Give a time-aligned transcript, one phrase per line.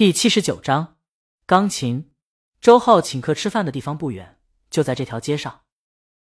[0.00, 0.96] 第七十九章，
[1.44, 2.10] 钢琴。
[2.58, 4.38] 周浩请客吃饭的地方不远，
[4.70, 5.60] 就在这条街上。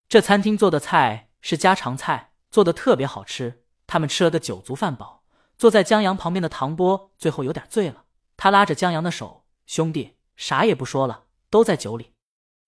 [0.07, 3.65] 这餐厅做的菜是家常菜，做的特别好吃。
[3.85, 5.25] 他们吃了个酒足饭饱。
[5.57, 8.05] 坐在江阳旁边的唐波最后有点醉了，
[8.37, 12.13] 他拉着江阳的手：“兄弟，啥也不说了，都在酒里。”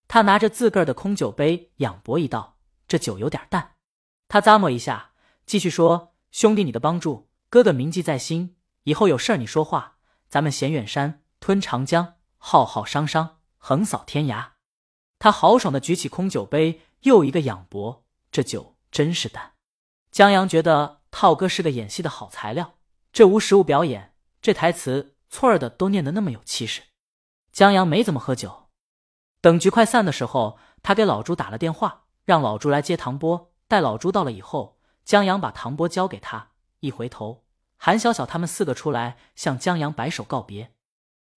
[0.10, 3.76] 他拿着自个儿的空酒杯仰脖一道：“这酒有点淡。”
[4.28, 5.12] 他咂摸一下，
[5.46, 8.58] 继续说：“兄弟，你的帮助，哥哥铭记在心。
[8.84, 9.94] 以后有事儿你说话。”
[10.30, 14.52] 咱们衔远山，吞长江，浩浩汤汤，横扫天涯。
[15.20, 18.06] 他豪爽的举起空酒杯，又一个仰脖。
[18.32, 19.54] 这酒真是淡。
[20.12, 22.76] 江阳觉得涛哥是个演戏的好材料。
[23.12, 26.84] 这无实物表演，这台词错儿的都念得那么有气势。
[27.52, 28.68] 江阳没怎么喝酒。
[29.42, 33.54] 等局快散的时候，他给老朱打了电话，让老朱来接唐波。
[33.68, 37.47] 待老朱到了以后，江阳把唐波交给他，一回头。
[37.78, 40.74] 韩小小他们四个出来向江阳摆手告别，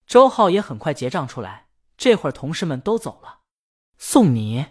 [0.06, 1.68] 周浩也很快结账出来。
[1.96, 3.40] 这会儿同事们都走了，
[3.98, 4.66] 送你。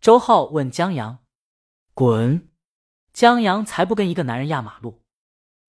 [0.00, 1.18] 周浩问江阳
[1.94, 2.50] ：“滚！”
[3.14, 5.02] 江阳才不跟一个男人压马路。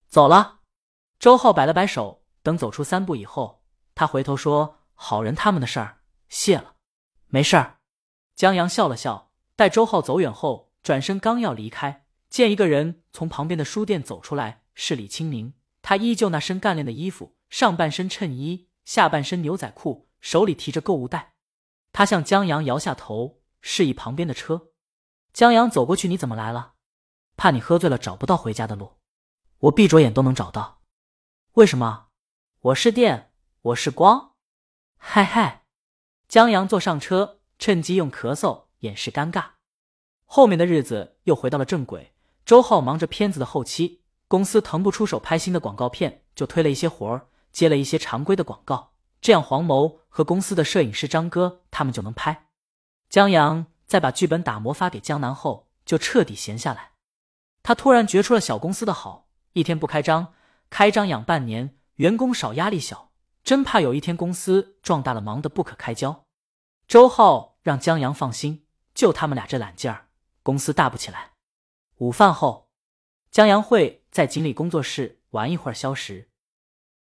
[0.08, 0.60] 走了。
[1.20, 2.24] 周浩摆了摆手。
[2.44, 3.62] 等走出三步以后，
[3.94, 5.98] 他回头说：“好人他们的事儿，
[6.30, 6.76] 谢了。”
[7.28, 7.80] 没事儿。
[8.36, 9.32] 江阳笑了笑。
[9.58, 14.64] 待周浩走远后，转身刚要离开，见一个人从旁边的书店走出来。
[14.80, 21.34] 是李清明，他依旧那身干练的衣服，上半身衬衣，下半身牛仔裤，手里提着购物袋。
[21.92, 24.70] 他向江阳摇下头，示意旁边的车。
[25.34, 26.76] 江阳走过去：“你怎么来了？
[27.36, 29.00] 怕你喝醉了找不到回家的路。
[29.58, 30.84] 我闭着眼都能找到。
[31.54, 32.10] 为什么？
[32.60, 33.32] 我是电，
[33.64, 34.36] 我是光。
[34.98, 35.66] 嗨嗨！”
[36.30, 39.54] 江阳坐上车，趁机用咳嗽掩饰尴尬。
[40.26, 42.14] 后面的日子又回到了正轨。
[42.46, 44.04] 周浩忙着片子的后期。
[44.28, 52.48] 公司腾不出手拍新的广告片，就推了一些活儿，接了一些常规的广告，这样黄某和公司的摄影师张哥他们就能拍。
[53.10, 56.92] 江阳在把剧本打磨发给江南后，就彻底闲下来。
[57.64, 60.34] 他突然觉出了小公司的好，一天不开张，
[60.70, 63.12] 开张养半年，员工少，压力小，
[63.44, 66.26] 真怕有一天公司壮大了，忙得不可开交。
[66.88, 70.08] 周浩让江阳放心，就他们俩这懒劲儿，
[70.44, 71.32] 公司大不起来。
[71.98, 72.67] 午饭后，
[73.32, 74.04] 江阳会。
[74.18, 76.30] 在锦鲤工作室玩一会儿消食。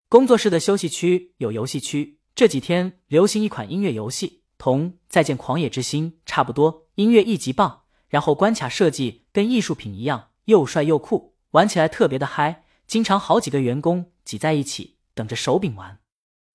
[0.07, 12.63] 工作室的休息区有游戏区，这几天流行一款音乐游戏，同《再见狂野之心》差不多，音乐一级棒，然后关卡设计跟艺术品一样，又帅又酷，玩起来特别的嗨。
[12.87, 15.99] 经常好几个员工挤在一起等着手柄玩。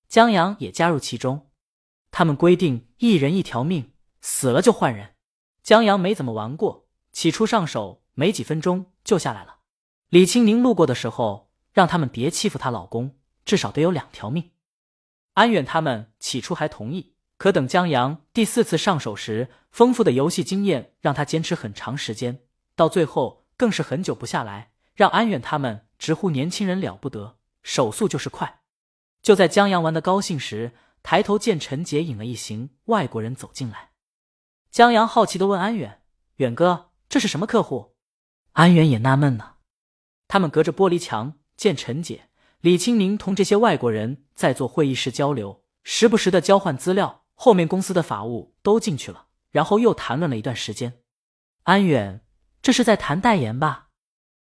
[0.09, 1.51] 江阳也加入其中，
[2.09, 3.91] 他们规定一人一条命，
[4.21, 5.13] 死了就换人。
[5.61, 9.56] 江阳没怎么玩过，起初上手没几分钟就下来了。
[10.09, 14.51] 李清宁路过的时候，让他们别欺负她老公，至少得有两条命。
[15.33, 22.39] 安远他们起初还同意，可等江阳第四次上手时，丰富的游戏经验让他坚持很长时间，
[22.75, 28.61] 到最后更是很久不下来，让安远他们直呼年轻人了不得，手速就是快。
[29.21, 30.71] 就在江阳玩的高兴时，
[31.03, 33.89] 抬头见陈杰引了一行外国人走进来。
[34.71, 36.01] 江阳好奇的问安远
[36.37, 37.97] ：“远哥，这是什么客户？”
[38.53, 39.55] 安远也纳闷呢。
[40.27, 42.29] 他们隔着玻璃墙见陈姐、
[42.61, 47.23] 李清明同这些外国人在做会议室交流，时不时的交换资料。
[47.39, 51.01] 后面公司的法务都进去了，然后又谈论了一段时间。
[51.65, 52.25] 安远，
[52.63, 53.89] 这是在谈代言吧？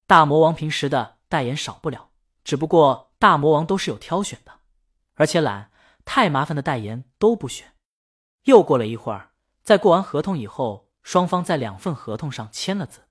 [0.08, 2.10] 大魔王平时的代言少不了，
[2.42, 4.52] 只不过大魔王都是有挑选的，
[5.14, 5.70] 而且懒，
[6.04, 7.74] 太麻烦的代言都不选。
[8.46, 9.30] 又过了一会儿，
[9.62, 13.02] 在过完合同以后，双方在两份合同上签了字。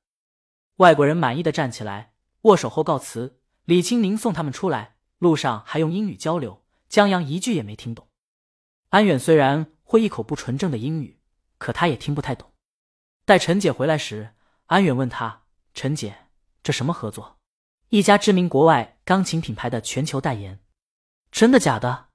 [0.76, 2.11] 外国人满意的站起来。
[2.42, 8.08] 握手后告辞，李清宁送他们出来，路上还用英语交流，江阳一句也没听懂。
[8.90, 11.20] 安远虽然会一口不纯正的英语，
[11.60, 12.52] 可他也听不太懂。
[13.26, 14.34] 待陈姐回来时，
[14.66, 15.44] 安远问他
[15.76, 16.28] ：“陈姐，
[16.64, 17.38] 这什么合作？
[17.90, 20.60] 一家知名国外钢琴品牌的全球代言，
[21.32, 22.08] 真的假的？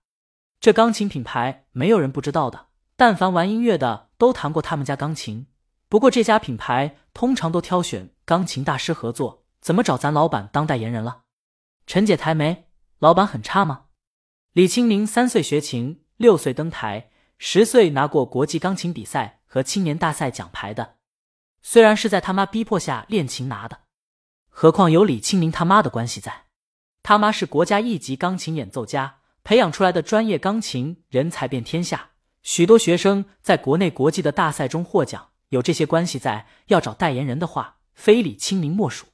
[0.59, 5.47] 这钢琴品牌没有人不知道的，但凡玩音乐的都弹过他们家钢琴。
[5.89, 11.23] 不过这家品牌通常都挑选钢琴大师合作。”怎么找咱老板当代言人了？
[11.89, 12.69] 陈姐抬眉，
[13.01, 13.87] 老板很差吗？
[14.53, 20.99] 李清明三岁学琴，六岁登台，十岁拿过国际钢琴比赛和青年大赛奖牌的。
[21.63, 23.81] 虽然是在他妈逼迫下练琴拿的，
[24.49, 26.45] 何况有李清明他妈的关系在。
[27.03, 32.11] 他妈是国家一级钢琴演奏家，培养出来的专业钢琴人才遍天下，
[32.45, 35.31] 许多学生在国内国际的大赛中获奖。
[35.49, 39.07] 有这些关系在，要找代言人的话，非李清明莫属。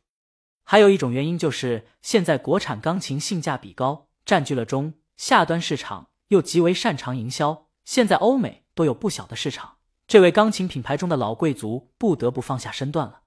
[0.64, 9.76] 还有一种原因就是，现在国产钢琴性价比高，占据了中下端市场又极为擅长营销，现在欧美都有不小的市场。
[10.06, 13.22] 这位钢琴品牌中的老贵族不得不放下身段了。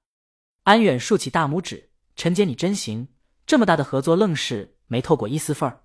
[0.64, 3.10] 安远竖起大拇指：“陈姐，你真行，
[3.46, 5.84] 这么大的合作愣是没透过一丝缝儿。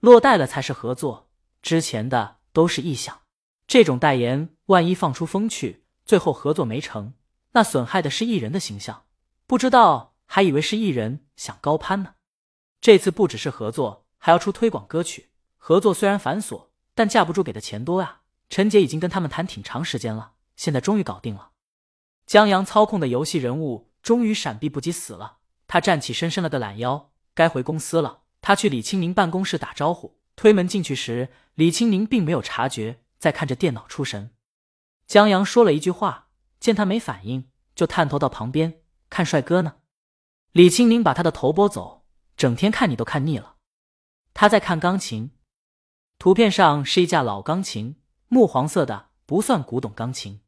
[0.00, 1.30] 落袋了才是合作，
[1.62, 3.22] 之前的都是意向。
[3.66, 7.14] 这种代言，万一放出风去，最后合作没成，
[7.52, 9.04] 那损害的是艺人的形象。
[9.46, 12.14] 不知道还以为是艺人想高攀呢。
[12.80, 15.30] 这次不只是合作，还要出推广歌曲。
[15.56, 18.22] 合作虽然繁琐，但架不住给的钱多啊。
[18.50, 21.52] 陈姐已经跟他们谈挺长时间了，现在终于搞定了。
[22.26, 28.22] 江阳操控的游戏人物终于闪避不及死了，他站起身伸了个懒腰，该回公司了。
[28.40, 34.30] 他去李清明办公室打招呼，推门进去时，李清明并没有察觉，在看着电脑出神。
[35.06, 36.28] 江阳说了一句话，
[36.60, 39.76] 见他没反应，就探头到旁边看帅哥呢。
[40.54, 42.04] 李清明把他的头拨走，
[42.36, 43.56] 整天看你都看腻了。
[44.34, 45.32] 他在看钢琴，
[46.16, 47.96] 图片上是一架老钢琴，
[48.28, 50.42] 木黄色的，不算古董钢琴。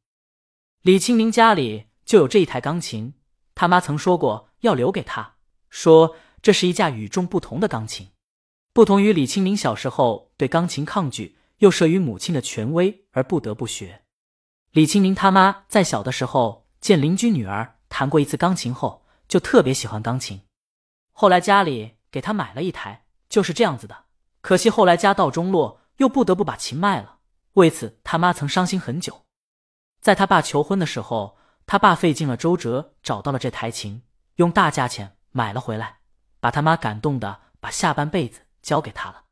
[0.82, 3.14] 李清明家里就有这一台钢琴，
[3.56, 5.38] 他妈曾说过要留给他，
[5.70, 8.10] 说这是一架与众不同的钢琴。
[8.72, 14.04] 不同于李清明小时候对钢琴抗拒，又慑于母亲的权威而不得不学。
[14.70, 20.42] 李清明他妈在小的时候见邻居女儿弹过一次钢琴后，就特别喜欢钢琴。
[21.12, 24.04] 后来家里给他买了一台，就是这样子的。
[24.40, 27.18] 可惜后来家道中落，又不得不把琴卖了，
[27.54, 29.22] 为此他妈曾伤心很久。
[30.00, 31.36] 在他爸求婚的时候，
[31.66, 34.02] 他爸费尽了周折找到了这台琴，
[34.36, 35.98] 用大价钱买了回来，
[36.38, 39.24] 把他妈感动的把下半辈子交给他了。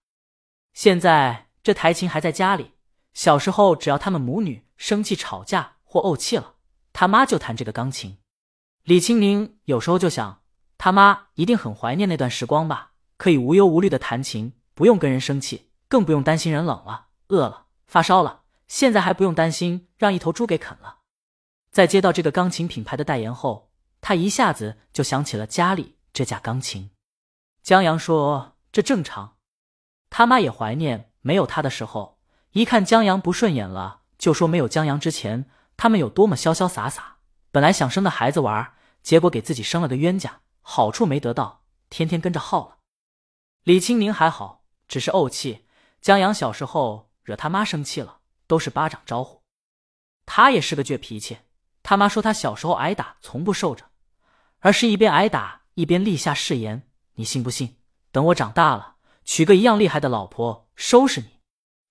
[0.73, 2.73] 现在这台琴还在家里。
[3.13, 6.57] 小时候，只要他们母女生气吵架或怄气了，
[6.93, 8.19] 他妈就弹这个钢琴。
[8.85, 10.43] 李清明有时候就想，
[10.77, 18.43] 他妈一定很怀念那段时光吧，可以无忧无虑的弹琴，不用跟人生气，更不用担心人冷了、饿了、发烧了。
[18.69, 20.99] 现在还不用担心让一头猪给啃了。
[21.71, 23.71] 在接到这个钢琴品牌的代言后，
[24.03, 26.91] 他一下子就想起了家里这架钢琴。
[27.63, 29.37] 江阳说：“这正常，
[30.11, 32.19] 他妈也怀念没有他的时候。
[32.53, 35.47] 一看江阳不顺眼了，就说没有江阳之前
[35.79, 37.14] 他们有多么潇潇洒洒。
[37.55, 42.79] 本来想生的孩子玩，结果给自己生了个冤家，好处没得到，天天跟着耗了。
[43.63, 45.65] 李清明还好，只是怄气。
[46.01, 48.19] 江阳小时候惹他妈生气了。”
[48.49, 49.41] 都是巴掌招呼，
[50.27, 51.39] 他也是个倔脾气。
[51.85, 53.89] 他妈说他小时候挨打从不受着，
[54.59, 57.77] 而是一边挨打一边立下誓言：“你信不信？
[58.11, 61.39] 等我长大了，娶个一样厉害的老婆，收拾你！”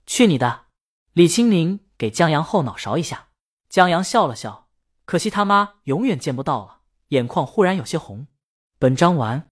[0.05, 0.65] 去你的！
[1.13, 3.29] 李清明给江阳后脑勺一下。
[3.69, 4.62] 江阳笑了笑，
[5.05, 6.77] 可惜他妈永远见不到了，
[7.09, 8.27] 眼眶忽然有些红。
[8.77, 9.41] 本章完。